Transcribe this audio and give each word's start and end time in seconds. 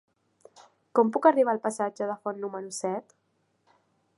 Com 0.99 1.11
puc 1.17 1.27
arribar 1.31 1.53
al 1.53 1.61
passatge 1.67 2.07
de 2.13 2.15
Font 2.25 2.41
número 2.47 2.73
set? 2.81 3.17